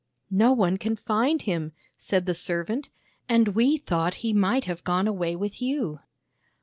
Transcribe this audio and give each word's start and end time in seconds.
""No 0.45 0.51
one 0.51 0.77
can 0.77 0.95
find 0.95 1.43
him," 1.43 1.73
said 1.95 2.25
the 2.25 2.33
servant," 2.33 2.89
and 3.29 3.49
we 3.49 3.77
thought 3.77 4.15
he 4.25 4.33
might 4.33 4.65
have 4.65 4.83
gone 4.83 5.07
away 5.07 5.35
with 5.35 5.61
you." 5.61 5.99